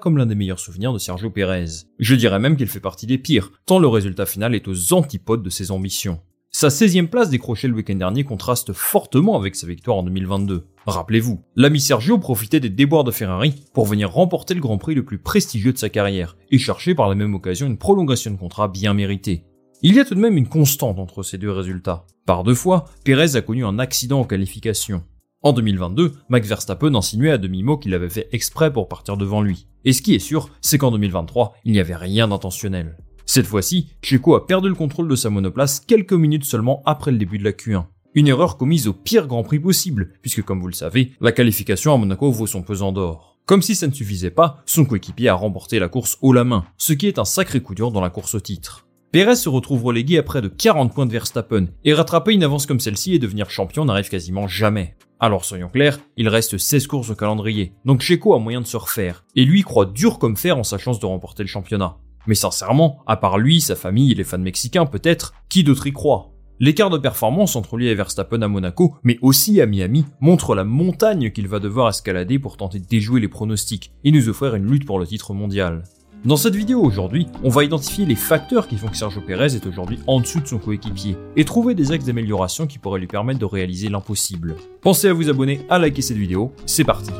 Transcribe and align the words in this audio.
Comme 0.00 0.16
l'un 0.16 0.26
des 0.26 0.34
meilleurs 0.34 0.60
souvenirs 0.60 0.92
de 0.92 0.98
Sergio 0.98 1.30
Pérez. 1.30 1.66
Je 1.98 2.14
dirais 2.14 2.38
même 2.38 2.56
qu'il 2.56 2.68
fait 2.68 2.80
partie 2.80 3.06
des 3.06 3.18
pires, 3.18 3.50
tant 3.66 3.78
le 3.78 3.88
résultat 3.88 4.26
final 4.26 4.54
est 4.54 4.68
aux 4.68 4.94
antipodes 4.94 5.42
de 5.42 5.50
ses 5.50 5.70
ambitions. 5.70 6.20
Sa 6.50 6.68
16e 6.68 7.08
place 7.08 7.28
décrochée 7.28 7.68
le 7.68 7.74
week-end 7.74 7.94
dernier 7.96 8.24
contraste 8.24 8.72
fortement 8.72 9.36
avec 9.36 9.54
sa 9.54 9.66
victoire 9.66 9.98
en 9.98 10.02
2022. 10.02 10.66
Rappelez-vous, 10.86 11.44
l'ami 11.56 11.78
Sergio 11.78 12.18
profitait 12.18 12.58
des 12.58 12.70
déboires 12.70 13.04
de 13.04 13.10
Ferrari 13.10 13.54
pour 13.74 13.84
venir 13.84 14.10
remporter 14.10 14.54
le 14.54 14.60
Grand 14.60 14.78
Prix 14.78 14.94
le 14.94 15.04
plus 15.04 15.18
prestigieux 15.18 15.74
de 15.74 15.78
sa 15.78 15.90
carrière 15.90 16.36
et 16.50 16.58
chercher 16.58 16.94
par 16.94 17.08
la 17.08 17.14
même 17.14 17.34
occasion 17.34 17.66
une 17.66 17.76
prolongation 17.76 18.30
de 18.30 18.38
contrat 18.38 18.68
bien 18.68 18.94
méritée. 18.94 19.44
Il 19.82 19.94
y 19.94 20.00
a 20.00 20.04
tout 20.04 20.14
de 20.14 20.20
même 20.20 20.38
une 20.38 20.48
constante 20.48 20.98
entre 20.98 21.22
ces 21.22 21.38
deux 21.38 21.52
résultats. 21.52 22.06
Par 22.24 22.44
deux 22.44 22.54
fois, 22.54 22.86
Pérez 23.04 23.36
a 23.36 23.42
connu 23.42 23.64
un 23.64 23.78
accident 23.78 24.20
en 24.20 24.24
qualification. 24.24 25.04
En 25.40 25.52
2022, 25.52 26.14
Max 26.28 26.48
Verstappen 26.48 26.96
insinuait 26.96 27.30
à 27.30 27.38
demi-mot 27.38 27.78
qu'il 27.78 27.94
avait 27.94 28.08
fait 28.08 28.28
exprès 28.32 28.72
pour 28.72 28.88
partir 28.88 29.16
devant 29.16 29.40
lui. 29.40 29.68
Et 29.84 29.92
ce 29.92 30.02
qui 30.02 30.16
est 30.16 30.18
sûr, 30.18 30.50
c'est 30.60 30.78
qu'en 30.78 30.90
2023, 30.90 31.54
il 31.64 31.70
n'y 31.70 31.78
avait 31.78 31.94
rien 31.94 32.26
d'intentionnel. 32.26 32.96
Cette 33.24 33.46
fois-ci, 33.46 33.92
Checo 34.02 34.34
a 34.34 34.48
perdu 34.48 34.68
le 34.68 34.74
contrôle 34.74 35.06
de 35.06 35.14
sa 35.14 35.30
monoplace 35.30 35.78
quelques 35.78 36.12
minutes 36.12 36.44
seulement 36.44 36.82
après 36.86 37.12
le 37.12 37.18
début 37.18 37.38
de 37.38 37.44
la 37.44 37.52
Q1. 37.52 37.84
Une 38.14 38.26
erreur 38.26 38.56
commise 38.56 38.88
au 38.88 38.92
pire 38.92 39.28
Grand 39.28 39.44
Prix 39.44 39.60
possible, 39.60 40.14
puisque 40.22 40.42
comme 40.42 40.60
vous 40.60 40.66
le 40.66 40.72
savez, 40.72 41.12
la 41.20 41.30
qualification 41.30 41.94
à 41.94 41.98
Monaco 41.98 42.32
vaut 42.32 42.48
son 42.48 42.62
pesant 42.62 42.90
d'or. 42.90 43.38
Comme 43.46 43.62
si 43.62 43.76
ça 43.76 43.86
ne 43.86 43.92
suffisait 43.92 44.32
pas, 44.32 44.60
son 44.66 44.84
coéquipier 44.84 45.28
a 45.28 45.34
remporté 45.34 45.78
la 45.78 45.88
course 45.88 46.18
haut 46.20 46.32
la 46.32 46.42
main, 46.42 46.64
ce 46.78 46.92
qui 46.94 47.06
est 47.06 47.20
un 47.20 47.24
sacré 47.24 47.60
coup 47.60 47.76
dur 47.76 47.92
dans 47.92 48.00
la 48.00 48.10
course 48.10 48.34
au 48.34 48.40
titre. 48.40 48.88
Pérez 49.12 49.36
se 49.36 49.48
retrouve 49.48 49.84
relégué 49.84 50.18
à 50.18 50.24
près 50.24 50.42
de 50.42 50.48
40 50.48 50.92
points 50.92 51.06
de 51.06 51.12
Verstappen, 51.12 51.68
et 51.84 51.94
rattraper 51.94 52.32
une 52.32 52.42
avance 52.42 52.66
comme 52.66 52.80
celle-ci 52.80 53.14
et 53.14 53.20
devenir 53.20 53.50
champion 53.50 53.84
n'arrive 53.84 54.08
quasiment 54.08 54.48
jamais. 54.48 54.96
Alors 55.20 55.44
soyons 55.44 55.68
clairs, 55.68 55.98
il 56.16 56.28
reste 56.28 56.58
16 56.58 56.86
courses 56.86 57.10
au 57.10 57.16
calendrier, 57.16 57.72
donc 57.84 58.02
Checo 58.02 58.34
a 58.34 58.38
moyen 58.38 58.60
de 58.60 58.66
se 58.66 58.76
refaire, 58.76 59.24
et 59.34 59.44
lui 59.44 59.62
croit 59.62 59.86
dur 59.86 60.20
comme 60.20 60.36
fer 60.36 60.56
en 60.56 60.62
sa 60.62 60.78
chance 60.78 61.00
de 61.00 61.06
remporter 61.06 61.42
le 61.42 61.48
championnat. 61.48 61.96
Mais 62.28 62.36
sincèrement, 62.36 63.02
à 63.06 63.16
part 63.16 63.38
lui, 63.38 63.60
sa 63.60 63.74
famille 63.74 64.12
et 64.12 64.14
les 64.14 64.22
fans 64.22 64.38
mexicains 64.38 64.86
peut-être, 64.86 65.34
qui 65.48 65.64
d'autre 65.64 65.88
y 65.88 65.92
croit? 65.92 66.30
L'écart 66.60 66.90
de 66.90 66.98
performance 66.98 67.56
entre 67.56 67.76
lui 67.76 67.88
et 67.88 67.94
Verstappen 67.96 68.42
à 68.42 68.48
Monaco, 68.48 68.96
mais 69.02 69.18
aussi 69.20 69.60
à 69.60 69.66
Miami, 69.66 70.04
montre 70.20 70.54
la 70.54 70.64
montagne 70.64 71.32
qu'il 71.32 71.48
va 71.48 71.58
devoir 71.58 71.88
escalader 71.88 72.38
pour 72.38 72.56
tenter 72.56 72.78
de 72.78 72.86
déjouer 72.86 73.20
les 73.20 73.28
pronostics 73.28 73.92
et 74.04 74.12
nous 74.12 74.28
offrir 74.28 74.54
une 74.54 74.70
lutte 74.70 74.86
pour 74.86 75.00
le 75.00 75.06
titre 75.06 75.34
mondial. 75.34 75.82
Dans 76.24 76.36
cette 76.36 76.56
vidéo 76.56 76.80
aujourd'hui, 76.80 77.28
on 77.44 77.48
va 77.48 77.62
identifier 77.62 78.04
les 78.04 78.16
facteurs 78.16 78.66
qui 78.66 78.76
font 78.76 78.88
que 78.88 78.96
Sergio 78.96 79.20
Pérez 79.20 79.54
est 79.54 79.64
aujourd'hui 79.66 80.00
en 80.08 80.18
dessous 80.18 80.40
de 80.40 80.48
son 80.48 80.58
coéquipier 80.58 81.16
et 81.36 81.44
trouver 81.44 81.76
des 81.76 81.92
axes 81.92 82.06
d'amélioration 82.06 82.66
qui 82.66 82.78
pourraient 82.78 82.98
lui 82.98 83.06
permettre 83.06 83.38
de 83.38 83.44
réaliser 83.44 83.88
l'impossible. 83.88 84.56
Pensez 84.80 85.06
à 85.06 85.12
vous 85.12 85.30
abonner, 85.30 85.60
à 85.70 85.78
liker 85.78 86.02
cette 86.02 86.16
vidéo, 86.16 86.52
c'est 86.66 86.82
parti 86.82 87.12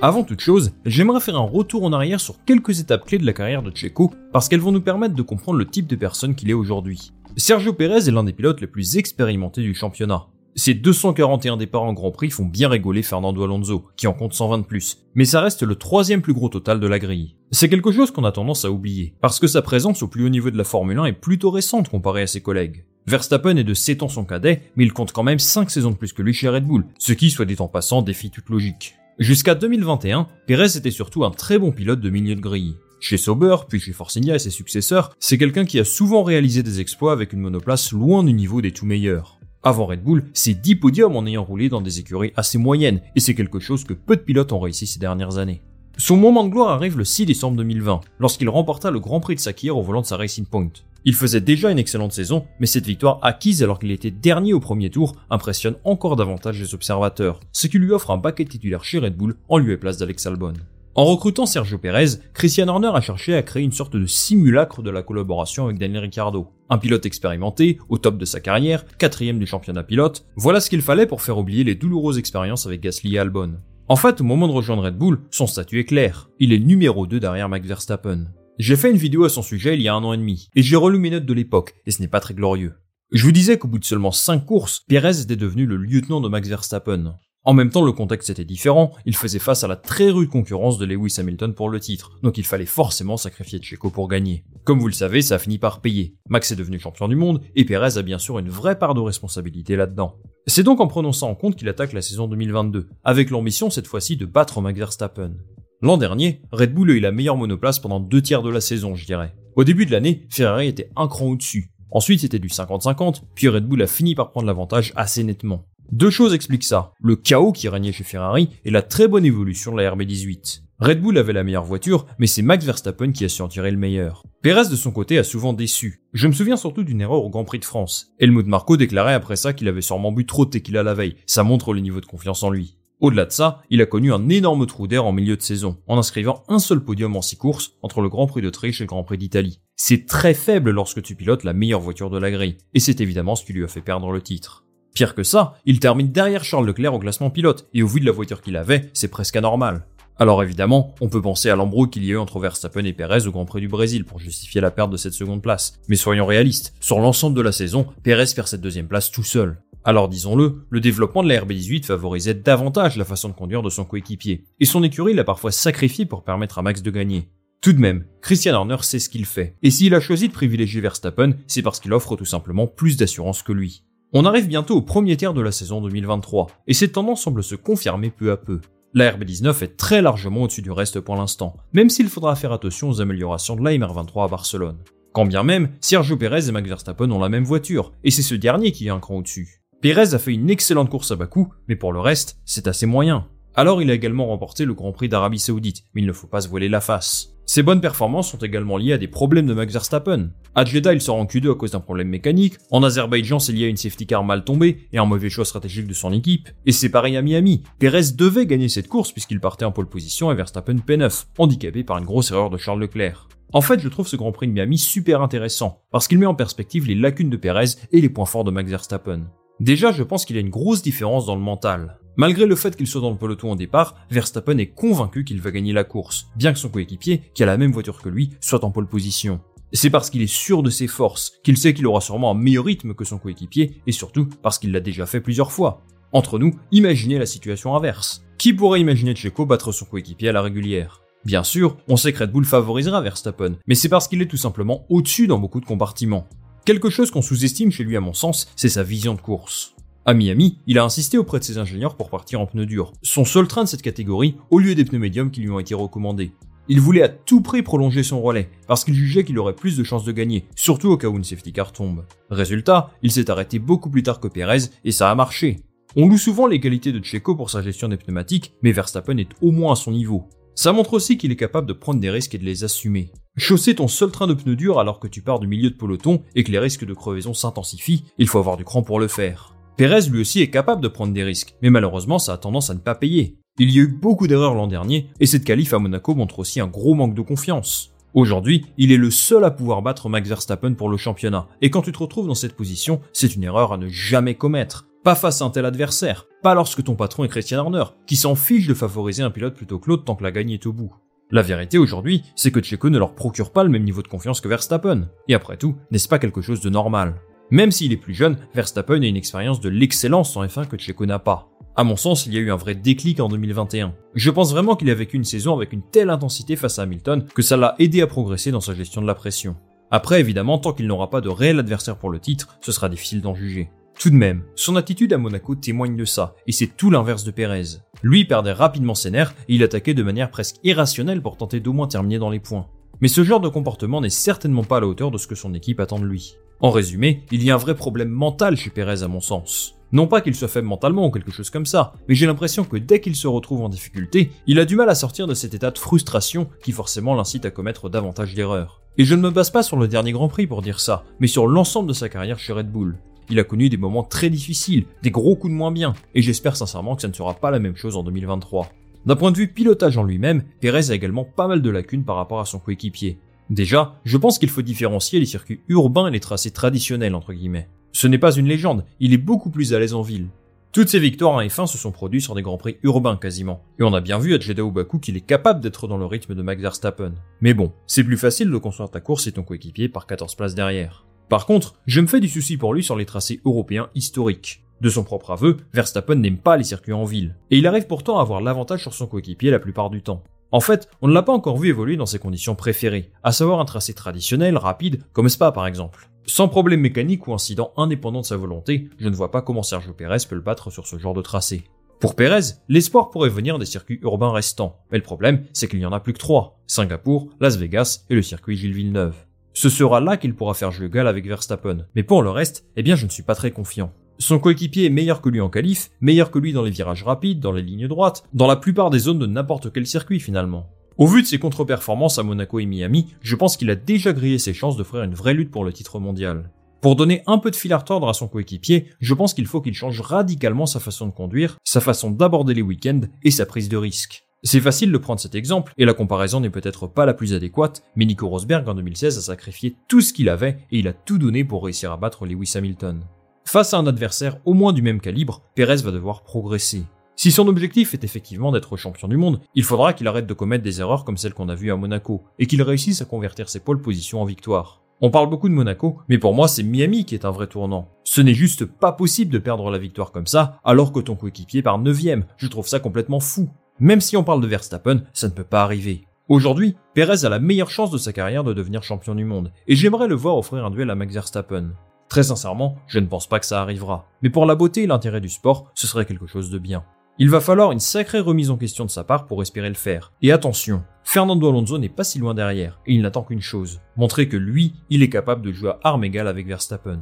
Avant 0.00 0.24
toute 0.24 0.40
chose, 0.40 0.72
j'aimerais 0.86 1.20
faire 1.20 1.36
un 1.36 1.40
retour 1.40 1.84
en 1.84 1.92
arrière 1.92 2.20
sur 2.20 2.42
quelques 2.46 2.80
étapes 2.80 3.04
clés 3.04 3.18
de 3.18 3.26
la 3.26 3.34
carrière 3.34 3.62
de 3.62 3.70
Checo 3.70 4.14
parce 4.32 4.48
qu'elles 4.48 4.60
vont 4.60 4.72
nous 4.72 4.80
permettre 4.80 5.14
de 5.14 5.22
comprendre 5.22 5.58
le 5.58 5.66
type 5.66 5.86
de 5.86 5.96
personne 5.96 6.34
qu'il 6.34 6.48
est 6.48 6.54
aujourd'hui. 6.54 7.12
Sergio 7.36 7.74
Pérez 7.74 8.08
est 8.08 8.12
l'un 8.12 8.24
des 8.24 8.32
pilotes 8.32 8.62
les 8.62 8.66
plus 8.66 8.96
expérimentés 8.96 9.62
du 9.62 9.74
championnat. 9.74 10.26
Ses 10.58 10.72
241 10.72 11.58
départs 11.58 11.82
en 11.82 11.92
Grand 11.92 12.10
Prix 12.10 12.30
font 12.30 12.46
bien 12.46 12.70
rigoler 12.70 13.02
Fernando 13.02 13.44
Alonso, 13.44 13.84
qui 13.94 14.06
en 14.06 14.14
compte 14.14 14.32
120 14.32 14.58
de 14.58 14.62
plus, 14.62 14.96
mais 15.14 15.26
ça 15.26 15.42
reste 15.42 15.62
le 15.62 15.74
troisième 15.74 16.22
plus 16.22 16.32
gros 16.32 16.48
total 16.48 16.80
de 16.80 16.86
la 16.86 16.98
grille. 16.98 17.34
C'est 17.50 17.68
quelque 17.68 17.92
chose 17.92 18.10
qu'on 18.10 18.24
a 18.24 18.32
tendance 18.32 18.64
à 18.64 18.70
oublier, 18.70 19.12
parce 19.20 19.38
que 19.38 19.48
sa 19.48 19.60
présence 19.60 20.02
au 20.02 20.08
plus 20.08 20.24
haut 20.24 20.30
niveau 20.30 20.50
de 20.50 20.56
la 20.56 20.64
Formule 20.64 20.98
1 20.98 21.04
est 21.04 21.12
plutôt 21.12 21.50
récente 21.50 21.90
comparée 21.90 22.22
à 22.22 22.26
ses 22.26 22.40
collègues. 22.40 22.86
Verstappen 23.06 23.58
est 23.58 23.64
de 23.64 23.74
7 23.74 24.02
ans 24.02 24.08
son 24.08 24.24
cadet, 24.24 24.62
mais 24.76 24.84
il 24.84 24.94
compte 24.94 25.12
quand 25.12 25.22
même 25.22 25.38
5 25.38 25.70
saisons 25.70 25.90
de 25.90 25.96
plus 25.96 26.14
que 26.14 26.22
lui 26.22 26.32
chez 26.32 26.48
Red 26.48 26.64
Bull, 26.64 26.86
ce 26.98 27.12
qui, 27.12 27.28
soit 27.28 27.44
dit 27.44 27.56
en 27.58 27.68
passant, 27.68 28.00
défie 28.00 28.30
toute 28.30 28.48
logique. 28.48 28.94
Jusqu'à 29.18 29.54
2021, 29.54 30.26
Perez 30.46 30.78
était 30.78 30.90
surtout 30.90 31.26
un 31.26 31.30
très 31.32 31.58
bon 31.58 31.70
pilote 31.70 32.00
de 32.00 32.08
milieu 32.08 32.34
de 32.34 32.40
grille. 32.40 32.76
Chez 32.98 33.18
Sauber, 33.18 33.56
puis 33.68 33.78
chez 33.78 33.92
Force 33.92 34.16
et 34.16 34.38
ses 34.38 34.50
successeurs, 34.50 35.14
c'est 35.20 35.36
quelqu'un 35.36 35.66
qui 35.66 35.78
a 35.78 35.84
souvent 35.84 36.22
réalisé 36.22 36.62
des 36.62 36.80
exploits 36.80 37.12
avec 37.12 37.34
une 37.34 37.40
monoplace 37.40 37.92
loin 37.92 38.24
du 38.24 38.32
niveau 38.32 38.62
des 38.62 38.72
tout 38.72 38.86
meilleurs. 38.86 39.36
Avant 39.66 39.86
Red 39.86 40.04
Bull, 40.04 40.22
c'est 40.32 40.54
10 40.54 40.76
podiums 40.76 41.16
en 41.16 41.26
ayant 41.26 41.42
roulé 41.42 41.68
dans 41.68 41.80
des 41.80 41.98
écuries 41.98 42.32
assez 42.36 42.56
moyennes, 42.56 43.00
et 43.16 43.20
c'est 43.20 43.34
quelque 43.34 43.58
chose 43.58 43.82
que 43.82 43.94
peu 43.94 44.14
de 44.14 44.20
pilotes 44.20 44.52
ont 44.52 44.60
réussi 44.60 44.86
ces 44.86 45.00
dernières 45.00 45.38
années. 45.38 45.60
Son 45.96 46.16
moment 46.16 46.44
de 46.44 46.50
gloire 46.50 46.68
arrive 46.68 46.96
le 46.96 47.04
6 47.04 47.26
décembre 47.26 47.56
2020, 47.56 48.00
lorsqu'il 48.20 48.48
remporta 48.48 48.92
le 48.92 49.00
Grand 49.00 49.18
Prix 49.18 49.34
de 49.34 49.40
Sakir 49.40 49.76
au 49.76 49.82
volant 49.82 50.02
de 50.02 50.06
sa 50.06 50.18
Racing 50.18 50.46
Point. 50.46 50.70
Il 51.04 51.16
faisait 51.16 51.40
déjà 51.40 51.72
une 51.72 51.80
excellente 51.80 52.12
saison, 52.12 52.46
mais 52.60 52.66
cette 52.66 52.86
victoire 52.86 53.18
acquise 53.22 53.60
alors 53.64 53.80
qu'il 53.80 53.90
était 53.90 54.12
dernier 54.12 54.52
au 54.52 54.60
premier 54.60 54.88
tour 54.88 55.16
impressionne 55.30 55.74
encore 55.82 56.14
davantage 56.14 56.60
les 56.60 56.72
observateurs, 56.72 57.40
ce 57.50 57.66
qui 57.66 57.80
lui 57.80 57.90
offre 57.90 58.12
un 58.12 58.18
baquet 58.18 58.44
titulaire 58.44 58.84
chez 58.84 59.00
Red 59.00 59.16
Bull 59.16 59.34
en 59.48 59.58
lieu 59.58 59.72
et 59.72 59.78
place 59.78 59.98
d'Alex 59.98 60.26
Albon. 60.26 60.54
En 60.98 61.04
recrutant 61.04 61.44
Sergio 61.44 61.76
Perez, 61.76 62.20
Christian 62.32 62.68
Horner 62.68 62.92
a 62.94 63.02
cherché 63.02 63.34
à 63.34 63.42
créer 63.42 63.62
une 63.62 63.70
sorte 63.70 63.94
de 63.94 64.06
simulacre 64.06 64.80
de 64.80 64.88
la 64.88 65.02
collaboration 65.02 65.66
avec 65.66 65.76
Daniel 65.76 66.04
Ricciardo. 66.04 66.48
Un 66.70 66.78
pilote 66.78 67.04
expérimenté, 67.04 67.76
au 67.90 67.98
top 67.98 68.16
de 68.16 68.24
sa 68.24 68.40
carrière, 68.40 68.86
quatrième 68.96 69.38
du 69.38 69.46
championnat 69.46 69.82
pilote, 69.82 70.24
voilà 70.36 70.58
ce 70.58 70.70
qu'il 70.70 70.80
fallait 70.80 71.04
pour 71.04 71.20
faire 71.20 71.36
oublier 71.36 71.64
les 71.64 71.74
douloureuses 71.74 72.16
expériences 72.16 72.64
avec 72.64 72.80
Gasly 72.80 73.16
et 73.16 73.18
Albon. 73.18 73.58
En 73.88 73.96
fait, 73.96 74.22
au 74.22 74.24
moment 74.24 74.48
de 74.48 74.54
rejoindre 74.54 74.84
Red 74.84 74.96
Bull, 74.96 75.20
son 75.30 75.46
statut 75.46 75.80
est 75.80 75.84
clair. 75.84 76.30
Il 76.40 76.54
est 76.54 76.58
numéro 76.58 77.06
2 77.06 77.20
derrière 77.20 77.50
Max 77.50 77.66
Verstappen. 77.66 78.28
J'ai 78.58 78.76
fait 78.76 78.90
une 78.90 78.96
vidéo 78.96 79.24
à 79.24 79.28
son 79.28 79.42
sujet 79.42 79.74
il 79.74 79.82
y 79.82 79.88
a 79.88 79.94
un 79.94 80.02
an 80.02 80.14
et 80.14 80.16
demi, 80.16 80.48
et 80.56 80.62
j'ai 80.62 80.76
relu 80.76 80.98
mes 80.98 81.10
notes 81.10 81.26
de 81.26 81.34
l'époque, 81.34 81.74
et 81.84 81.90
ce 81.90 82.00
n'est 82.00 82.08
pas 82.08 82.20
très 82.20 82.32
glorieux. 82.32 82.72
Je 83.12 83.22
vous 83.22 83.32
disais 83.32 83.58
qu'au 83.58 83.68
bout 83.68 83.78
de 83.78 83.84
seulement 83.84 84.12
5 84.12 84.46
courses, 84.46 84.82
Perez 84.88 85.20
était 85.20 85.36
devenu 85.36 85.66
le 85.66 85.76
lieutenant 85.76 86.22
de 86.22 86.30
Max 86.30 86.48
Verstappen. 86.48 87.18
En 87.48 87.54
même 87.54 87.70
temps, 87.70 87.84
le 87.84 87.92
contexte 87.92 88.28
était 88.28 88.44
différent, 88.44 88.90
il 89.04 89.14
faisait 89.14 89.38
face 89.38 89.62
à 89.62 89.68
la 89.68 89.76
très 89.76 90.10
rude 90.10 90.28
concurrence 90.28 90.78
de 90.78 90.84
Lewis 90.84 91.14
Hamilton 91.18 91.54
pour 91.54 91.68
le 91.68 91.78
titre, 91.78 92.18
donc 92.24 92.38
il 92.38 92.44
fallait 92.44 92.66
forcément 92.66 93.16
sacrifier 93.16 93.60
Checo 93.60 93.88
pour 93.88 94.08
gagner. 94.08 94.42
Comme 94.64 94.80
vous 94.80 94.88
le 94.88 94.92
savez, 94.92 95.22
ça 95.22 95.36
a 95.36 95.38
fini 95.38 95.56
par 95.56 95.80
payer. 95.80 96.16
Max 96.28 96.50
est 96.50 96.56
devenu 96.56 96.80
champion 96.80 97.06
du 97.06 97.14
monde, 97.14 97.40
et 97.54 97.64
Perez 97.64 97.98
a 97.98 98.02
bien 98.02 98.18
sûr 98.18 98.40
une 98.40 98.48
vraie 98.48 98.80
part 98.80 98.94
de 98.94 99.00
responsabilité 99.00 99.76
là-dedans. 99.76 100.16
C'est 100.48 100.64
donc 100.64 100.80
en 100.80 100.88
prenant 100.88 101.12
ça 101.12 101.26
en 101.26 101.36
compte 101.36 101.54
qu'il 101.54 101.68
attaque 101.68 101.92
la 101.92 102.02
saison 102.02 102.26
2022, 102.26 102.88
avec 103.04 103.30
l'ambition 103.30 103.70
cette 103.70 103.86
fois-ci 103.86 104.16
de 104.16 104.26
battre 104.26 104.60
Max 104.60 104.76
Verstappen. 104.76 105.36
L'an 105.82 105.98
dernier, 105.98 106.42
Red 106.50 106.74
Bull 106.74 106.90
a 106.90 106.94
eu 106.94 107.00
la 107.00 107.12
meilleure 107.12 107.36
monoplace 107.36 107.78
pendant 107.78 108.00
deux 108.00 108.22
tiers 108.22 108.42
de 108.42 108.50
la 108.50 108.60
saison, 108.60 108.96
je 108.96 109.06
dirais. 109.06 109.36
Au 109.54 109.62
début 109.62 109.86
de 109.86 109.92
l'année, 109.92 110.26
Ferrari 110.30 110.66
était 110.66 110.90
un 110.96 111.06
cran 111.06 111.26
au-dessus. 111.26 111.70
Ensuite, 111.92 112.22
c'était 112.22 112.40
du 112.40 112.48
50-50, 112.48 113.22
puis 113.36 113.46
Red 113.46 113.68
Bull 113.68 113.82
a 113.82 113.86
fini 113.86 114.16
par 114.16 114.32
prendre 114.32 114.48
l'avantage 114.48 114.92
assez 114.96 115.22
nettement. 115.22 115.64
Deux 115.92 116.10
choses 116.10 116.34
expliquent 116.34 116.64
ça. 116.64 116.92
Le 117.00 117.16
chaos 117.16 117.52
qui 117.52 117.68
régnait 117.68 117.92
chez 117.92 118.04
Ferrari 118.04 118.50
et 118.64 118.70
la 118.70 118.82
très 118.82 119.08
bonne 119.08 119.24
évolution 119.24 119.72
de 119.72 119.80
la 119.80 119.94
RB18. 119.94 120.62
Red 120.78 121.00
Bull 121.00 121.16
avait 121.16 121.32
la 121.32 121.42
meilleure 121.42 121.64
voiture, 121.64 122.06
mais 122.18 122.26
c'est 122.26 122.42
Max 122.42 122.64
Verstappen 122.64 123.12
qui 123.12 123.24
a 123.24 123.30
su 123.30 123.40
en 123.40 123.48
tirer 123.48 123.70
le 123.70 123.78
meilleur. 123.78 124.24
Perez 124.42 124.68
de 124.68 124.76
son 124.76 124.90
côté 124.90 125.16
a 125.16 125.24
souvent 125.24 125.54
déçu. 125.54 126.02
Je 126.12 126.28
me 126.28 126.32
souviens 126.32 126.58
surtout 126.58 126.84
d'une 126.84 127.00
erreur 127.00 127.24
au 127.24 127.30
Grand 127.30 127.44
Prix 127.44 127.60
de 127.60 127.64
France. 127.64 128.12
Helmut 128.18 128.46
Marko 128.46 128.76
déclarait 128.76 129.14
après 129.14 129.36
ça 129.36 129.54
qu'il 129.54 129.68
avait 129.68 129.80
sûrement 129.80 130.12
bu 130.12 130.26
trop 130.26 130.44
de 130.44 130.50
tequila 130.50 130.82
la 130.82 130.92
veille. 130.92 131.16
Ça 131.26 131.44
montre 131.44 131.72
le 131.72 131.80
niveau 131.80 132.02
de 132.02 132.06
confiance 132.06 132.42
en 132.42 132.50
lui. 132.50 132.76
Au-delà 133.00 133.26
de 133.26 133.32
ça, 133.32 133.62
il 133.70 133.82
a 133.82 133.86
connu 133.86 134.12
un 134.12 134.28
énorme 134.28 134.66
trou 134.66 134.86
d'air 134.86 135.04
en 135.04 135.12
milieu 135.12 135.36
de 135.36 135.42
saison, 135.42 135.78
en 135.86 135.98
inscrivant 135.98 136.44
un 136.48 136.58
seul 136.58 136.82
podium 136.82 137.14
en 137.16 137.22
six 137.22 137.36
courses 137.36 137.72
entre 137.82 138.00
le 138.00 138.08
Grand 138.08 138.26
Prix 138.26 138.42
d'Autriche 138.42 138.80
et 138.80 138.84
le 138.84 138.88
Grand 138.88 139.04
Prix 139.04 139.18
d'Italie. 139.18 139.60
C'est 139.76 140.06
très 140.06 140.34
faible 140.34 140.70
lorsque 140.70 141.02
tu 141.02 141.14
pilotes 141.14 141.44
la 141.44 141.52
meilleure 141.52 141.80
voiture 141.80 142.10
de 142.10 142.18
la 142.18 142.30
grille, 142.30 142.56
et 142.72 142.80
c'est 142.80 143.00
évidemment 143.00 143.34
ce 143.34 143.44
qui 143.44 143.52
lui 143.52 143.64
a 143.64 143.68
fait 143.68 143.82
perdre 143.82 144.10
le 144.12 144.22
titre. 144.22 144.65
Pire 144.96 145.14
que 145.14 145.24
ça, 145.24 145.58
il 145.66 145.78
termine 145.78 146.10
derrière 146.10 146.42
Charles 146.42 146.64
Leclerc 146.64 146.94
au 146.94 146.98
classement 146.98 147.28
pilote, 147.28 147.68
et 147.74 147.82
au 147.82 147.86
vu 147.86 148.00
de 148.00 148.06
la 148.06 148.12
voiture 148.12 148.40
qu'il 148.40 148.56
avait, 148.56 148.88
c'est 148.94 149.10
presque 149.10 149.36
anormal. 149.36 149.84
Alors 150.18 150.42
évidemment, 150.42 150.94
on 151.02 151.10
peut 151.10 151.20
penser 151.20 151.50
à 151.50 151.54
l'embrouille 151.54 151.90
qu'il 151.90 152.02
y 152.02 152.08
a 152.08 152.14
eu 152.14 152.16
entre 152.16 152.40
Verstappen 152.40 152.82
et 152.82 152.94
Perez 152.94 153.26
au 153.26 153.30
Grand 153.30 153.44
Prix 153.44 153.60
du 153.60 153.68
Brésil 153.68 154.06
pour 154.06 154.20
justifier 154.20 154.62
la 154.62 154.70
perte 154.70 154.90
de 154.90 154.96
cette 154.96 155.12
seconde 155.12 155.42
place. 155.42 155.74
Mais 155.88 155.96
soyons 155.96 156.24
réalistes, 156.24 156.72
sur 156.80 156.98
l'ensemble 156.98 157.36
de 157.36 157.42
la 157.42 157.52
saison, 157.52 157.88
Perez 158.04 158.24
perd 158.34 158.48
cette 158.48 158.62
deuxième 158.62 158.88
place 158.88 159.10
tout 159.10 159.22
seul. 159.22 159.60
Alors 159.84 160.08
disons-le, 160.08 160.64
le 160.70 160.80
développement 160.80 161.22
de 161.22 161.28
la 161.28 161.42
RB18 161.42 161.84
favorisait 161.84 162.32
davantage 162.32 162.96
la 162.96 163.04
façon 163.04 163.28
de 163.28 163.34
conduire 163.34 163.60
de 163.60 163.68
son 163.68 163.84
coéquipier, 163.84 164.46
et 164.60 164.64
son 164.64 164.82
écurie 164.82 165.12
l'a 165.12 165.24
parfois 165.24 165.52
sacrifié 165.52 166.06
pour 166.06 166.24
permettre 166.24 166.58
à 166.58 166.62
Max 166.62 166.80
de 166.80 166.90
gagner. 166.90 167.28
Tout 167.60 167.74
de 167.74 167.80
même, 167.80 168.06
Christian 168.22 168.54
Horner 168.54 168.78
sait 168.80 168.98
ce 168.98 169.10
qu'il 169.10 169.26
fait, 169.26 169.56
et 169.62 169.70
s'il 169.70 169.94
a 169.94 170.00
choisi 170.00 170.28
de 170.28 170.32
privilégier 170.32 170.80
Verstappen, 170.80 171.34
c'est 171.46 171.60
parce 171.60 171.80
qu'il 171.80 171.92
offre 171.92 172.16
tout 172.16 172.24
simplement 172.24 172.66
plus 172.66 172.96
d'assurance 172.96 173.42
que 173.42 173.52
lui. 173.52 173.82
On 174.18 174.24
arrive 174.24 174.48
bientôt 174.48 174.76
au 174.76 174.80
premier 174.80 175.14
tiers 175.18 175.34
de 175.34 175.42
la 175.42 175.52
saison 175.52 175.82
2023, 175.82 176.46
et 176.66 176.72
cette 176.72 176.92
tendance 176.92 177.20
semble 177.20 177.42
se 177.42 177.54
confirmer 177.54 178.08
peu 178.08 178.32
à 178.32 178.38
peu. 178.38 178.62
La 178.94 179.12
RB19 179.12 179.62
est 179.62 179.76
très 179.76 180.00
largement 180.00 180.44
au-dessus 180.44 180.62
du 180.62 180.70
reste 180.70 181.00
pour 181.00 181.16
l'instant, 181.16 181.58
même 181.74 181.90
s'il 181.90 182.08
faudra 182.08 182.34
faire 182.34 182.52
attention 182.52 182.88
aux 182.88 183.02
améliorations 183.02 183.56
de 183.56 183.62
la 183.62 183.72
MR23 183.72 184.24
à 184.24 184.28
Barcelone. 184.28 184.78
Quand 185.12 185.26
bien 185.26 185.42
même, 185.42 185.68
Sergio 185.82 186.16
Perez 186.16 186.48
et 186.48 186.50
Max 186.50 186.66
Verstappen 186.66 187.10
ont 187.10 187.18
la 187.18 187.28
même 187.28 187.44
voiture, 187.44 187.92
et 188.04 188.10
c'est 188.10 188.22
ce 188.22 188.34
dernier 188.34 188.72
qui 188.72 188.86
est 188.86 188.90
un 188.90 189.00
cran 189.00 189.16
au-dessus. 189.16 189.60
Perez 189.82 190.14
a 190.14 190.18
fait 190.18 190.32
une 190.32 190.48
excellente 190.48 190.88
course 190.88 191.10
à 191.10 191.16
Bakou, 191.16 191.52
mais 191.68 191.76
pour 191.76 191.92
le 191.92 192.00
reste, 192.00 192.38
c'est 192.46 192.68
assez 192.68 192.86
moyen. 192.86 193.28
Alors 193.54 193.82
il 193.82 193.90
a 193.90 193.94
également 193.94 194.28
remporté 194.28 194.64
le 194.64 194.72
Grand 194.72 194.92
Prix 194.92 195.10
d'Arabie 195.10 195.38
Saoudite, 195.38 195.84
mais 195.92 196.00
il 196.00 196.06
ne 196.06 196.14
faut 196.14 196.26
pas 196.26 196.40
se 196.40 196.48
voiler 196.48 196.70
la 196.70 196.80
face. 196.80 197.35
Ses 197.48 197.62
bonnes 197.62 197.80
performances 197.80 198.32
sont 198.32 198.38
également 198.38 198.76
liées 198.76 198.94
à 198.94 198.98
des 198.98 199.06
problèmes 199.06 199.46
de 199.46 199.54
Max 199.54 199.72
Verstappen. 199.72 200.30
À 200.56 200.64
Jeddah, 200.64 200.94
il 200.94 201.00
sort 201.00 201.16
en 201.16 201.26
Q2 201.26 201.52
à 201.52 201.54
cause 201.54 201.70
d'un 201.70 201.80
problème 201.80 202.08
mécanique. 202.08 202.56
En 202.72 202.82
Azerbaïdjan, 202.82 203.38
c'est 203.38 203.52
lié 203.52 203.66
à 203.66 203.68
une 203.68 203.76
safety 203.76 204.04
car 204.04 204.24
mal 204.24 204.42
tombée 204.42 204.88
et 204.92 204.98
un 204.98 205.04
mauvais 205.04 205.30
choix 205.30 205.44
stratégique 205.44 205.86
de 205.86 205.94
son 205.94 206.12
équipe. 206.12 206.48
Et 206.66 206.72
c'est 206.72 206.88
pareil 206.88 207.16
à 207.16 207.22
Miami. 207.22 207.62
Perez 207.78 208.12
devait 208.16 208.46
gagner 208.46 208.68
cette 208.68 208.88
course 208.88 209.12
puisqu'il 209.12 209.38
partait 209.38 209.64
en 209.64 209.70
pole 209.70 209.88
position 209.88 210.32
et 210.32 210.34
Verstappen 210.34 210.74
P9, 210.74 211.26
handicapé 211.38 211.84
par 211.84 211.98
une 211.98 212.04
grosse 212.04 212.32
erreur 212.32 212.50
de 212.50 212.56
Charles 212.56 212.80
Leclerc. 212.80 213.28
En 213.52 213.60
fait, 213.60 213.78
je 213.78 213.88
trouve 213.88 214.08
ce 214.08 214.16
Grand 214.16 214.32
Prix 214.32 214.48
de 214.48 214.52
Miami 214.52 214.76
super 214.76 215.22
intéressant, 215.22 215.84
parce 215.92 216.08
qu'il 216.08 216.18
met 216.18 216.26
en 216.26 216.34
perspective 216.34 216.88
les 216.88 216.96
lacunes 216.96 217.30
de 217.30 217.36
Perez 217.36 217.76
et 217.92 218.00
les 218.00 218.08
points 218.08 218.26
forts 218.26 218.42
de 218.42 218.50
Max 218.50 218.68
Verstappen. 218.68 219.20
Déjà, 219.60 219.92
je 219.92 220.02
pense 220.02 220.24
qu'il 220.24 220.34
y 220.34 220.40
a 220.40 220.42
une 220.42 220.50
grosse 220.50 220.82
différence 220.82 221.26
dans 221.26 221.36
le 221.36 221.42
mental. 221.42 222.00
Malgré 222.18 222.46
le 222.46 222.56
fait 222.56 222.74
qu'il 222.74 222.86
soit 222.86 223.02
dans 223.02 223.10
le 223.10 223.16
peloton 223.16 223.52
au 223.52 223.56
départ, 223.56 223.94
Verstappen 224.10 224.56
est 224.56 224.68
convaincu 224.68 225.22
qu'il 225.24 225.40
va 225.42 225.50
gagner 225.50 225.74
la 225.74 225.84
course, 225.84 226.28
bien 226.34 226.54
que 226.54 226.58
son 226.58 226.70
coéquipier, 226.70 227.20
qui 227.34 227.42
a 227.42 227.46
la 227.46 227.58
même 227.58 227.72
voiture 227.72 228.00
que 228.00 228.08
lui, 228.08 228.30
soit 228.40 228.64
en 228.64 228.70
pole 228.70 228.86
position. 228.86 229.40
C'est 229.74 229.90
parce 229.90 230.08
qu'il 230.08 230.22
est 230.22 230.26
sûr 230.26 230.62
de 230.62 230.70
ses 230.70 230.86
forces, 230.86 231.34
qu'il 231.42 231.58
sait 231.58 231.74
qu'il 231.74 231.86
aura 231.86 232.00
sûrement 232.00 232.30
un 232.30 232.34
meilleur 232.34 232.64
rythme 232.64 232.94
que 232.94 233.04
son 233.04 233.18
coéquipier, 233.18 233.82
et 233.86 233.92
surtout 233.92 234.30
parce 234.42 234.58
qu'il 234.58 234.72
l'a 234.72 234.80
déjà 234.80 235.04
fait 235.04 235.20
plusieurs 235.20 235.52
fois. 235.52 235.82
Entre 236.12 236.38
nous, 236.38 236.54
imaginez 236.72 237.18
la 237.18 237.26
situation 237.26 237.76
inverse. 237.76 238.24
Qui 238.38 238.54
pourrait 238.54 238.80
imaginer 238.80 239.14
Checo 239.14 239.44
battre 239.44 239.72
son 239.72 239.84
coéquipier 239.84 240.30
à 240.30 240.32
la 240.32 240.40
régulière? 240.40 241.02
Bien 241.26 241.44
sûr, 241.44 241.76
on 241.86 241.98
sait 241.98 242.14
que 242.14 242.20
Red 242.20 242.32
Bull 242.32 242.46
favorisera 242.46 243.02
Verstappen, 243.02 243.56
mais 243.66 243.74
c'est 243.74 243.90
parce 243.90 244.08
qu'il 244.08 244.22
est 244.22 244.26
tout 244.26 244.36
simplement 244.38 244.86
au-dessus 244.88 245.26
dans 245.26 245.38
beaucoup 245.38 245.60
de 245.60 245.66
compartiments. 245.66 246.26
Quelque 246.64 246.88
chose 246.88 247.10
qu'on 247.10 247.20
sous-estime 247.20 247.72
chez 247.72 247.84
lui 247.84 247.96
à 247.96 248.00
mon 248.00 248.14
sens, 248.14 248.50
c'est 248.56 248.70
sa 248.70 248.82
vision 248.82 249.14
de 249.14 249.20
course. 249.20 249.75
À 250.08 250.14
Miami, 250.14 250.60
il 250.68 250.78
a 250.78 250.84
insisté 250.84 251.18
auprès 251.18 251.40
de 251.40 251.44
ses 251.44 251.58
ingénieurs 251.58 251.96
pour 251.96 252.10
partir 252.10 252.40
en 252.40 252.46
pneus 252.46 252.66
durs, 252.66 252.92
son 253.02 253.24
seul 253.24 253.48
train 253.48 253.64
de 253.64 253.68
cette 253.68 253.82
catégorie 253.82 254.36
au 254.50 254.60
lieu 254.60 254.76
des 254.76 254.84
pneus 254.84 255.00
médiums 255.00 255.32
qui 255.32 255.40
lui 255.40 255.50
ont 255.50 255.58
été 255.58 255.74
recommandés. 255.74 256.30
Il 256.68 256.80
voulait 256.80 257.02
à 257.02 257.08
tout 257.08 257.40
prix 257.40 257.64
prolonger 257.64 258.04
son 258.04 258.22
relais, 258.22 258.48
parce 258.68 258.84
qu'il 258.84 258.94
jugeait 258.94 259.24
qu'il 259.24 259.36
aurait 259.36 259.56
plus 259.56 259.76
de 259.76 259.82
chances 259.82 260.04
de 260.04 260.12
gagner, 260.12 260.46
surtout 260.54 260.90
au 260.90 260.96
cas 260.96 261.08
où 261.08 261.16
une 261.16 261.24
safety 261.24 261.52
car 261.52 261.72
tombe. 261.72 262.04
Résultat, 262.30 262.92
il 263.02 263.10
s'est 263.10 263.32
arrêté 263.32 263.58
beaucoup 263.58 263.90
plus 263.90 264.04
tard 264.04 264.20
que 264.20 264.28
Perez, 264.28 264.70
et 264.84 264.92
ça 264.92 265.10
a 265.10 265.14
marché. 265.16 265.56
On 265.96 266.06
loue 266.06 266.18
souvent 266.18 266.46
les 266.46 266.60
qualités 266.60 266.92
de 266.92 267.02
Checo 267.04 267.34
pour 267.34 267.50
sa 267.50 267.60
gestion 267.60 267.88
des 267.88 267.96
pneumatiques, 267.96 268.54
mais 268.62 268.70
Verstappen 268.70 269.16
est 269.16 269.30
au 269.42 269.50
moins 269.50 269.72
à 269.72 269.76
son 269.76 269.90
niveau. 269.90 270.28
Ça 270.54 270.72
montre 270.72 270.94
aussi 270.94 271.18
qu'il 271.18 271.32
est 271.32 271.36
capable 271.36 271.66
de 271.66 271.72
prendre 271.72 271.98
des 271.98 272.10
risques 272.10 272.36
et 272.36 272.38
de 272.38 272.44
les 272.44 272.62
assumer. 272.62 273.10
Chausser 273.36 273.74
ton 273.74 273.88
seul 273.88 274.12
train 274.12 274.28
de 274.28 274.34
pneus 274.34 274.54
durs 274.54 274.78
alors 274.78 275.00
que 275.00 275.08
tu 275.08 275.20
pars 275.20 275.40
du 275.40 275.48
milieu 275.48 275.70
de 275.70 275.76
peloton 275.76 276.22
et 276.36 276.44
que 276.44 276.52
les 276.52 276.60
risques 276.60 276.86
de 276.86 276.94
crevaison 276.94 277.34
s'intensifient, 277.34 278.04
il 278.18 278.28
faut 278.28 278.38
avoir 278.38 278.56
du 278.56 278.64
cran 278.64 278.84
pour 278.84 279.00
le 279.00 279.08
faire. 279.08 279.55
Perez 279.76 280.08
lui 280.08 280.22
aussi 280.22 280.40
est 280.40 280.48
capable 280.48 280.80
de 280.80 280.88
prendre 280.88 281.12
des 281.12 281.22
risques, 281.22 281.54
mais 281.60 281.68
malheureusement 281.68 282.18
ça 282.18 282.32
a 282.32 282.38
tendance 282.38 282.70
à 282.70 282.74
ne 282.74 282.78
pas 282.78 282.94
payer. 282.94 283.36
Il 283.58 283.70
y 283.70 283.78
a 283.78 283.82
eu 283.82 283.88
beaucoup 283.88 284.26
d'erreurs 284.26 284.54
l'an 284.54 284.68
dernier, 284.68 285.10
et 285.20 285.26
cette 285.26 285.44
qualif 285.44 285.74
à 285.74 285.78
Monaco 285.78 286.14
montre 286.14 286.38
aussi 286.38 286.60
un 286.60 286.66
gros 286.66 286.94
manque 286.94 287.14
de 287.14 287.20
confiance. 287.20 287.92
Aujourd'hui, 288.14 288.64
il 288.78 288.90
est 288.90 288.96
le 288.96 289.10
seul 289.10 289.44
à 289.44 289.50
pouvoir 289.50 289.82
battre 289.82 290.08
Max 290.08 290.30
Verstappen 290.30 290.72
pour 290.72 290.88
le 290.88 290.96
championnat, 290.96 291.46
et 291.60 291.68
quand 291.68 291.82
tu 291.82 291.92
te 291.92 291.98
retrouves 291.98 292.26
dans 292.26 292.34
cette 292.34 292.56
position, 292.56 293.02
c'est 293.12 293.34
une 293.34 293.44
erreur 293.44 293.74
à 293.74 293.76
ne 293.76 293.88
jamais 293.88 294.34
commettre. 294.34 294.86
Pas 295.04 295.14
face 295.14 295.42
à 295.42 295.44
un 295.44 295.50
tel 295.50 295.66
adversaire, 295.66 296.26
pas 296.42 296.54
lorsque 296.54 296.82
ton 296.82 296.94
patron 296.94 297.24
est 297.24 297.28
Christian 297.28 297.58
Horner, 297.58 297.84
qui 298.06 298.16
s'en 298.16 298.34
fiche 298.34 298.66
de 298.66 298.74
favoriser 298.74 299.22
un 299.22 299.30
pilote 299.30 299.54
plutôt 299.54 299.78
que 299.78 299.90
l'autre 299.90 300.04
tant 300.04 300.14
que 300.14 300.24
la 300.24 300.32
gagne 300.32 300.52
est 300.52 300.64
au 300.64 300.72
bout. 300.72 300.94
La 301.30 301.42
vérité 301.42 301.76
aujourd'hui, 301.76 302.22
c'est 302.34 302.50
que 302.50 302.62
Checo 302.62 302.88
ne 302.88 302.98
leur 302.98 303.14
procure 303.14 303.52
pas 303.52 303.62
le 303.62 303.70
même 303.70 303.84
niveau 303.84 304.00
de 304.00 304.08
confiance 304.08 304.40
que 304.40 304.48
Verstappen. 304.48 305.08
Et 305.28 305.34
après 305.34 305.58
tout, 305.58 305.76
n'est-ce 305.90 306.08
pas 306.08 306.18
quelque 306.18 306.40
chose 306.40 306.60
de 306.60 306.70
normal? 306.70 307.16
Même 307.50 307.70
s'il 307.70 307.92
est 307.92 307.96
plus 307.96 308.14
jeune, 308.14 308.38
Verstappen 308.54 309.02
a 309.02 309.06
une 309.06 309.16
expérience 309.16 309.60
de 309.60 309.68
l'excellence 309.68 310.36
en 310.36 310.44
F1 310.44 310.66
que 310.66 310.76
Checo 310.76 311.06
n'a 311.06 311.18
pas. 311.18 311.48
À 311.76 311.84
mon 311.84 311.96
sens, 311.96 312.26
il 312.26 312.34
y 312.34 312.38
a 312.38 312.40
eu 312.40 312.50
un 312.50 312.56
vrai 312.56 312.74
déclic 312.74 313.20
en 313.20 313.28
2021. 313.28 313.94
Je 314.14 314.30
pense 314.30 314.50
vraiment 314.50 314.76
qu'il 314.76 314.90
a 314.90 314.94
vécu 314.94 315.16
une 315.16 315.24
saison 315.24 315.54
avec 315.54 315.72
une 315.72 315.82
telle 315.82 316.10
intensité 316.10 316.56
face 316.56 316.78
à 316.78 316.82
Hamilton 316.82 317.26
que 317.34 317.42
ça 317.42 317.56
l'a 317.56 317.74
aidé 317.78 318.00
à 318.00 318.06
progresser 318.06 318.50
dans 318.50 318.60
sa 318.60 318.74
gestion 318.74 319.02
de 319.02 319.06
la 319.06 319.14
pression. 319.14 319.56
Après, 319.90 320.18
évidemment, 320.18 320.58
tant 320.58 320.72
qu'il 320.72 320.86
n'aura 320.86 321.10
pas 321.10 321.20
de 321.20 321.28
réel 321.28 321.60
adversaire 321.60 321.98
pour 321.98 322.10
le 322.10 322.18
titre, 322.18 322.58
ce 322.60 322.72
sera 322.72 322.88
difficile 322.88 323.20
d'en 323.20 323.34
juger. 323.34 323.70
Tout 323.98 324.10
de 324.10 324.14
même, 324.14 324.42
son 324.56 324.76
attitude 324.76 325.12
à 325.12 325.18
Monaco 325.18 325.54
témoigne 325.54 325.96
de 325.96 326.04
ça, 326.04 326.34
et 326.46 326.52
c'est 326.52 326.76
tout 326.76 326.90
l'inverse 326.90 327.24
de 327.24 327.30
Pérez. 327.30 327.78
Lui 328.02 328.24
perdait 328.24 328.52
rapidement 328.52 328.94
ses 328.94 329.10
nerfs 329.10 329.34
et 329.48 329.54
il 329.54 329.62
attaquait 329.62 329.94
de 329.94 330.02
manière 330.02 330.30
presque 330.30 330.56
irrationnelle 330.64 331.22
pour 331.22 331.36
tenter 331.36 331.60
d'au 331.60 331.72
moins 331.72 331.88
terminer 331.88 332.18
dans 332.18 332.28
les 332.28 332.40
points. 332.40 332.66
Mais 333.00 333.08
ce 333.08 333.24
genre 333.24 333.40
de 333.40 333.48
comportement 333.48 334.00
n'est 334.00 334.10
certainement 334.10 334.64
pas 334.64 334.78
à 334.78 334.80
la 334.80 334.86
hauteur 334.86 335.10
de 335.10 335.18
ce 335.18 335.26
que 335.26 335.34
son 335.34 335.54
équipe 335.54 335.80
attend 335.80 335.98
de 335.98 336.04
lui. 336.04 336.36
En 336.60 336.70
résumé, 336.70 337.24
il 337.30 337.42
y 337.42 337.50
a 337.50 337.54
un 337.54 337.58
vrai 337.58 337.74
problème 337.74 338.08
mental 338.08 338.56
chez 338.56 338.70
Pérez 338.70 339.02
à 339.02 339.08
mon 339.08 339.20
sens. 339.20 339.74
Non 339.92 340.06
pas 340.06 340.20
qu'il 340.20 340.34
soit 340.34 340.48
faible 340.48 340.66
mentalement 340.66 341.06
ou 341.06 341.10
quelque 341.10 341.30
chose 341.30 341.50
comme 341.50 341.66
ça, 341.66 341.92
mais 342.08 342.14
j'ai 342.14 342.26
l'impression 342.26 342.64
que 342.64 342.76
dès 342.76 343.00
qu'il 343.00 343.14
se 343.14 343.28
retrouve 343.28 343.62
en 343.62 343.68
difficulté, 343.68 344.32
il 344.46 344.58
a 344.58 344.64
du 344.64 344.74
mal 344.74 344.88
à 344.88 344.94
sortir 344.94 345.26
de 345.26 345.34
cet 345.34 345.54
état 345.54 345.70
de 345.70 345.78
frustration 345.78 346.48
qui 346.62 346.72
forcément 346.72 347.14
l'incite 347.14 347.44
à 347.44 347.50
commettre 347.50 347.88
davantage 347.88 348.34
d'erreurs. 348.34 348.80
Et 348.98 349.04
je 349.04 349.14
ne 349.14 349.20
me 349.20 349.30
base 349.30 349.50
pas 349.50 349.62
sur 349.62 349.76
le 349.76 349.88
dernier 349.88 350.12
Grand 350.12 350.28
Prix 350.28 350.46
pour 350.46 350.62
dire 350.62 350.80
ça, 350.80 351.04
mais 351.20 351.26
sur 351.26 351.46
l'ensemble 351.46 351.88
de 351.88 351.92
sa 351.92 352.08
carrière 352.08 352.38
chez 352.38 352.52
Red 352.52 352.72
Bull. 352.72 352.98
Il 353.28 353.38
a 353.38 353.44
connu 353.44 353.68
des 353.68 353.76
moments 353.76 354.04
très 354.04 354.30
difficiles, 354.30 354.86
des 355.02 355.10
gros 355.10 355.36
coups 355.36 355.52
de 355.52 355.56
moins 355.56 355.72
bien, 355.72 355.94
et 356.14 356.22
j'espère 356.22 356.56
sincèrement 356.56 356.96
que 356.96 357.02
ça 357.02 357.08
ne 357.08 357.12
sera 357.12 357.34
pas 357.34 357.50
la 357.50 357.58
même 357.58 357.76
chose 357.76 357.96
en 357.96 358.02
2023. 358.02 358.70
D'un 359.06 359.14
point 359.14 359.30
de 359.30 359.36
vue 359.36 359.46
pilotage 359.46 359.96
en 359.98 360.02
lui-même, 360.02 360.42
Perez 360.60 360.90
a 360.90 360.94
également 360.94 361.24
pas 361.24 361.46
mal 361.46 361.62
de 361.62 361.70
lacunes 361.70 362.04
par 362.04 362.16
rapport 362.16 362.40
à 362.40 362.44
son 362.44 362.58
coéquipier. 362.58 363.18
Déjà, 363.50 364.00
je 364.04 364.16
pense 364.16 364.40
qu'il 364.40 364.48
faut 364.48 364.62
différencier 364.62 365.20
les 365.20 365.26
circuits 365.26 365.60
urbains 365.68 366.08
et 366.08 366.10
les 366.10 366.18
tracés 366.18 366.50
traditionnels 366.50 367.14
entre 367.14 367.32
guillemets. 367.32 367.68
Ce 367.92 368.08
n'est 368.08 368.18
pas 368.18 368.32
une 368.32 368.48
légende, 368.48 368.84
il 368.98 369.14
est 369.14 369.18
beaucoup 369.18 369.50
plus 369.50 369.72
à 369.72 369.78
l'aise 369.78 369.94
en 369.94 370.02
ville. 370.02 370.26
Toutes 370.72 370.88
ses 370.88 370.98
victoires 370.98 371.32
en 371.32 371.40
F1 371.40 371.68
se 371.68 371.78
sont 371.78 371.92
produites 371.92 372.22
sur 372.22 372.34
des 372.34 372.42
grands 372.42 372.58
prix 372.58 372.78
urbains 372.82 373.16
quasiment. 373.16 373.62
Et 373.78 373.84
on 373.84 373.94
a 373.94 374.00
bien 374.00 374.18
vu 374.18 374.34
à 374.34 374.40
Jeddah 374.40 374.64
ou 374.64 374.98
qu'il 374.98 375.16
est 375.16 375.20
capable 375.20 375.60
d'être 375.60 375.86
dans 375.86 375.96
le 375.96 376.04
rythme 376.04 376.34
de 376.34 376.42
Max 376.42 376.60
Verstappen. 376.60 377.14
Mais 377.40 377.54
bon, 377.54 377.72
c'est 377.86 378.04
plus 378.04 378.18
facile 378.18 378.50
de 378.50 378.58
construire 378.58 378.90
ta 378.90 379.00
course 379.00 379.28
et 379.28 379.32
ton 379.32 379.44
coéquipier 379.44 379.88
par 379.88 380.06
14 380.06 380.34
places 380.34 380.56
derrière. 380.56 381.06
Par 381.28 381.46
contre, 381.46 381.76
je 381.86 382.00
me 382.00 382.06
fais 382.08 382.20
du 382.20 382.28
souci 382.28 382.56
pour 382.56 382.74
lui 382.74 382.82
sur 382.82 382.96
les 382.96 383.06
tracés 383.06 383.40
européens 383.44 383.88
historiques. 383.94 384.65
De 384.80 384.88
son 384.90 385.04
propre 385.04 385.30
aveu, 385.30 385.56
Verstappen 385.72 386.16
n'aime 386.16 386.38
pas 386.38 386.56
les 386.56 386.64
circuits 386.64 386.92
en 386.92 387.04
ville. 387.04 387.34
Et 387.50 387.58
il 387.58 387.66
arrive 387.66 387.86
pourtant 387.86 388.18
à 388.18 388.22
avoir 388.22 388.40
l'avantage 388.40 388.82
sur 388.82 388.94
son 388.94 389.06
coéquipier 389.06 389.50
la 389.50 389.58
plupart 389.58 389.90
du 389.90 390.02
temps. 390.02 390.22
En 390.52 390.60
fait, 390.60 390.88
on 391.02 391.08
ne 391.08 391.14
l'a 391.14 391.22
pas 391.22 391.32
encore 391.32 391.56
vu 391.56 391.68
évoluer 391.68 391.96
dans 391.96 392.06
ses 392.06 392.18
conditions 392.18 392.54
préférées, 392.54 393.10
à 393.22 393.32
savoir 393.32 393.58
un 393.58 393.64
tracé 393.64 393.94
traditionnel, 393.94 394.56
rapide, 394.56 395.02
comme 395.12 395.28
Spa 395.28 395.50
par 395.50 395.66
exemple. 395.66 396.08
Sans 396.26 396.48
problème 396.48 396.80
mécanique 396.80 397.26
ou 397.26 397.34
incident 397.34 397.72
indépendant 397.76 398.20
de 398.20 398.26
sa 398.26 398.36
volonté, 398.36 398.88
je 398.98 399.08
ne 399.08 399.14
vois 399.14 399.30
pas 399.30 399.42
comment 399.42 399.62
Sergio 399.62 399.92
Pérez 399.92 400.18
peut 400.28 400.34
le 400.34 400.40
battre 400.40 400.70
sur 400.70 400.86
ce 400.86 400.98
genre 400.98 401.14
de 401.14 401.22
tracé. 401.22 401.64
Pour 402.00 402.14
Pérez, 402.14 402.54
l'espoir 402.68 403.10
pourrait 403.10 403.30
venir 403.30 403.58
des 403.58 403.64
circuits 403.64 404.00
urbains 404.02 404.32
restants, 404.32 404.80
mais 404.92 404.98
le 404.98 405.04
problème, 405.04 405.44
c'est 405.52 405.66
qu'il 405.66 405.78
n'y 405.78 405.86
en 405.86 405.92
a 405.92 406.00
plus 406.00 406.12
que 406.12 406.18
trois. 406.18 406.60
Singapour, 406.66 407.30
Las 407.40 407.56
Vegas 407.56 408.04
et 408.10 408.14
le 408.14 408.22
circuit 408.22 408.56
Gilles 408.56 408.74
Villeneuve. 408.74 409.16
Ce 409.54 409.70
sera 409.70 410.00
là 410.00 410.18
qu'il 410.18 410.34
pourra 410.34 410.52
faire 410.52 410.72
jeu 410.72 410.86
égal 410.86 411.08
avec 411.08 411.26
Verstappen, 411.26 411.86
mais 411.94 412.02
pour 412.02 412.22
le 412.22 412.30
reste, 412.30 412.66
eh 412.76 412.82
bien 412.82 412.96
je 412.96 413.06
ne 413.06 413.10
suis 413.10 413.22
pas 413.22 413.34
très 413.34 413.50
confiant. 413.50 413.92
Son 414.18 414.38
coéquipier 414.38 414.86
est 414.86 414.90
meilleur 414.90 415.20
que 415.20 415.28
lui 415.28 415.40
en 415.40 415.50
qualif, 415.50 415.90
meilleur 416.00 416.30
que 416.30 416.38
lui 416.38 416.52
dans 416.52 416.62
les 416.62 416.70
virages 416.70 417.02
rapides, 417.02 417.40
dans 417.40 417.52
les 417.52 417.62
lignes 417.62 417.88
droites, 417.88 418.24
dans 418.32 418.46
la 418.46 418.56
plupart 418.56 418.90
des 418.90 418.98
zones 418.98 419.18
de 419.18 419.26
n'importe 419.26 419.72
quel 419.72 419.86
circuit 419.86 420.20
finalement. 420.20 420.68
Au 420.96 421.06
vu 421.06 421.20
de 421.20 421.26
ses 421.26 421.38
contre-performances 421.38 422.18
à 422.18 422.22
Monaco 422.22 422.58
et 422.58 422.64
Miami, 422.64 423.14
je 423.20 423.36
pense 423.36 423.58
qu'il 423.58 423.68
a 423.68 423.74
déjà 423.74 424.14
grillé 424.14 424.38
ses 424.38 424.54
chances 424.54 424.78
d'offrir 424.78 425.02
une 425.02 425.14
vraie 425.14 425.34
lutte 425.34 425.50
pour 425.50 425.64
le 425.64 425.72
titre 425.72 425.98
mondial. 425.98 426.50
Pour 426.80 426.96
donner 426.96 427.22
un 427.26 427.38
peu 427.38 427.50
de 427.50 427.56
fil 427.56 427.72
à 427.74 427.78
retordre 427.78 428.08
à 428.08 428.14
son 428.14 428.28
coéquipier, 428.28 428.86
je 429.00 429.12
pense 429.12 429.34
qu'il 429.34 429.46
faut 429.46 429.60
qu'il 429.60 429.74
change 429.74 430.00
radicalement 430.00 430.66
sa 430.66 430.80
façon 430.80 431.06
de 431.06 431.12
conduire, 431.12 431.58
sa 431.64 431.80
façon 431.80 432.10
d'aborder 432.10 432.54
les 432.54 432.62
week-ends 432.62 433.02
et 433.22 433.30
sa 433.30 433.44
prise 433.44 433.68
de 433.68 433.76
risque. 433.76 434.24
C'est 434.42 434.60
facile 434.60 434.92
de 434.92 434.98
prendre 434.98 435.20
cet 435.20 435.34
exemple, 435.34 435.72
et 435.76 435.84
la 435.84 435.94
comparaison 435.94 436.40
n'est 436.40 436.50
peut-être 436.50 436.86
pas 436.86 437.04
la 437.04 437.14
plus 437.14 437.34
adéquate, 437.34 437.82
mais 437.96 438.04
Nico 438.04 438.28
Rosberg 438.28 438.68
en 438.68 438.74
2016 438.74 439.18
a 439.18 439.20
sacrifié 439.20 439.76
tout 439.88 440.00
ce 440.00 440.12
qu'il 440.12 440.28
avait 440.28 440.58
et 440.70 440.78
il 440.78 440.88
a 440.88 440.92
tout 440.92 441.18
donné 441.18 441.44
pour 441.44 441.64
réussir 441.64 441.92
à 441.92 441.96
battre 441.96 442.24
Lewis 442.24 442.52
Hamilton. 442.54 443.02
Face 443.46 443.74
à 443.74 443.78
un 443.78 443.86
adversaire 443.86 444.38
au 444.44 444.54
moins 444.54 444.72
du 444.72 444.82
même 444.82 445.00
calibre, 445.00 445.40
Perez 445.54 445.76
va 445.76 445.92
devoir 445.92 446.24
progresser. 446.24 446.82
Si 447.14 447.30
son 447.30 447.46
objectif 447.46 447.94
est 447.94 448.02
effectivement 448.02 448.50
d'être 448.50 448.76
champion 448.76 449.06
du 449.06 449.16
monde, 449.16 449.40
il 449.54 449.62
faudra 449.62 449.92
qu'il 449.92 450.08
arrête 450.08 450.26
de 450.26 450.34
commettre 450.34 450.64
des 450.64 450.80
erreurs 450.80 451.04
comme 451.04 451.16
celles 451.16 451.32
qu'on 451.32 451.48
a 451.48 451.54
vues 451.54 451.70
à 451.70 451.76
Monaco, 451.76 452.24
et 452.40 452.48
qu'il 452.48 452.60
réussisse 452.60 453.02
à 453.02 453.04
convertir 453.04 453.48
ses 453.48 453.60
pôles 453.60 453.80
positions 453.80 454.20
en 454.20 454.24
victoire. 454.24 454.82
On 455.00 455.12
parle 455.12 455.30
beaucoup 455.30 455.48
de 455.48 455.54
Monaco, 455.54 455.98
mais 456.08 456.18
pour 456.18 456.34
moi 456.34 456.48
c'est 456.48 456.64
Miami 456.64 457.04
qui 457.04 457.14
est 457.14 457.24
un 457.24 457.30
vrai 457.30 457.46
tournant. 457.46 457.88
Ce 458.02 458.20
n'est 458.20 458.34
juste 458.34 458.64
pas 458.64 458.90
possible 458.90 459.32
de 459.32 459.38
perdre 459.38 459.70
la 459.70 459.78
victoire 459.78 460.10
comme 460.10 460.26
ça, 460.26 460.58
alors 460.64 460.92
que 460.92 460.98
ton 460.98 461.14
coéquipier 461.14 461.62
part 461.62 461.78
9 461.78 462.00
Je 462.38 462.48
trouve 462.48 462.66
ça 462.66 462.80
complètement 462.80 463.20
fou. 463.20 463.48
Même 463.78 464.00
si 464.00 464.16
on 464.16 464.24
parle 464.24 464.40
de 464.40 464.48
Verstappen, 464.48 465.02
ça 465.12 465.28
ne 465.28 465.32
peut 465.34 465.44
pas 465.44 465.62
arriver. 465.62 466.08
Aujourd'hui, 466.28 466.74
Perez 466.94 467.24
a 467.24 467.28
la 467.28 467.38
meilleure 467.38 467.70
chance 467.70 467.92
de 467.92 467.98
sa 467.98 468.12
carrière 468.12 468.42
de 468.42 468.52
devenir 468.52 468.82
champion 468.82 469.14
du 469.14 469.24
monde, 469.24 469.52
et 469.68 469.76
j'aimerais 469.76 470.08
le 470.08 470.16
voir 470.16 470.36
offrir 470.36 470.64
un 470.64 470.70
duel 470.72 470.90
à 470.90 470.96
Max 470.96 471.14
Verstappen. 471.14 471.70
Très 472.08 472.24
sincèrement, 472.24 472.76
je 472.86 472.98
ne 472.98 473.06
pense 473.06 473.26
pas 473.26 473.40
que 473.40 473.46
ça 473.46 473.60
arrivera, 473.60 474.06
mais 474.22 474.30
pour 474.30 474.46
la 474.46 474.54
beauté 474.54 474.84
et 474.84 474.86
l'intérêt 474.86 475.20
du 475.20 475.28
sport, 475.28 475.70
ce 475.74 475.86
serait 475.86 476.06
quelque 476.06 476.26
chose 476.26 476.50
de 476.50 476.58
bien. 476.58 476.84
Il 477.18 477.30
va 477.30 477.40
falloir 477.40 477.72
une 477.72 477.80
sacrée 477.80 478.20
remise 478.20 478.50
en 478.50 478.58
question 478.58 478.84
de 478.84 478.90
sa 478.90 479.02
part 479.02 479.26
pour 479.26 479.40
espérer 479.40 479.68
le 479.68 479.74
faire. 479.74 480.12
Et 480.20 480.32
attention, 480.32 480.84
Fernando 481.02 481.48
Alonso 481.48 481.78
n'est 481.78 481.88
pas 481.88 482.04
si 482.04 482.18
loin 482.18 482.34
derrière, 482.34 482.78
et 482.86 482.94
il 482.94 483.02
n'attend 483.02 483.22
qu'une 483.22 483.40
chose, 483.40 483.80
montrer 483.96 484.28
que 484.28 484.36
lui, 484.36 484.74
il 484.90 485.02
est 485.02 485.08
capable 485.08 485.42
de 485.42 485.52
jouer 485.52 485.70
à 485.70 485.78
armes 485.82 486.04
égales 486.04 486.28
avec 486.28 486.46
Verstappen. 486.46 487.00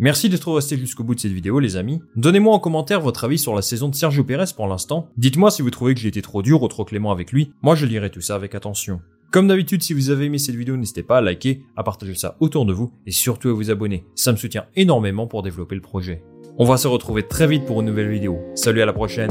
Merci 0.00 0.28
d'être 0.28 0.52
resté 0.52 0.76
jusqu'au 0.76 1.02
bout 1.02 1.16
de 1.16 1.20
cette 1.20 1.32
vidéo 1.32 1.58
les 1.58 1.76
amis. 1.76 2.00
Donnez-moi 2.14 2.54
en 2.54 2.60
commentaire 2.60 3.00
votre 3.00 3.24
avis 3.24 3.38
sur 3.38 3.54
la 3.56 3.62
saison 3.62 3.88
de 3.88 3.96
Sergio 3.96 4.22
Pérez 4.22 4.52
pour 4.54 4.68
l'instant. 4.68 5.08
Dites-moi 5.16 5.50
si 5.50 5.62
vous 5.62 5.70
trouvez 5.70 5.94
que 5.94 6.00
j'ai 6.00 6.08
été 6.08 6.22
trop 6.22 6.42
dur 6.42 6.62
ou 6.62 6.68
trop 6.68 6.84
clément 6.84 7.10
avec 7.10 7.32
lui. 7.32 7.52
Moi 7.62 7.74
je 7.74 7.84
lirai 7.84 8.08
tout 8.08 8.20
ça 8.20 8.36
avec 8.36 8.54
attention. 8.54 9.00
Comme 9.30 9.46
d'habitude, 9.48 9.82
si 9.82 9.92
vous 9.92 10.08
avez 10.08 10.24
aimé 10.24 10.38
cette 10.38 10.54
vidéo, 10.54 10.76
n'hésitez 10.76 11.02
pas 11.02 11.18
à 11.18 11.20
liker, 11.20 11.62
à 11.76 11.82
partager 11.82 12.14
ça 12.14 12.36
autour 12.40 12.64
de 12.64 12.72
vous 12.72 12.92
et 13.06 13.10
surtout 13.10 13.50
à 13.50 13.52
vous 13.52 13.70
abonner. 13.70 14.06
Ça 14.14 14.32
me 14.32 14.38
soutient 14.38 14.64
énormément 14.74 15.26
pour 15.26 15.42
développer 15.42 15.74
le 15.74 15.82
projet. 15.82 16.22
On 16.56 16.64
va 16.64 16.78
se 16.78 16.88
retrouver 16.88 17.24
très 17.24 17.46
vite 17.46 17.66
pour 17.66 17.80
une 17.80 17.86
nouvelle 17.86 18.08
vidéo. 18.08 18.38
Salut 18.54 18.80
à 18.80 18.86
la 18.86 18.94
prochaine 18.94 19.30